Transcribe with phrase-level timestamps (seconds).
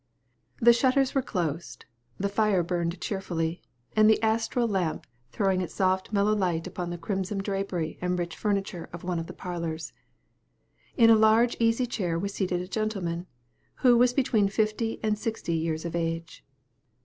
[0.59, 1.85] The shutters were closed,
[2.17, 3.61] the fire burning cheerfully,
[3.95, 8.35] and the astral lamp throwing its soft mellow light upon the crimson drapery and rich
[8.35, 9.93] furniture of one of the parlors.
[10.97, 13.27] In a large easy chair was seated a gentleman,
[13.85, 16.43] who was between fifty and sixty years of age.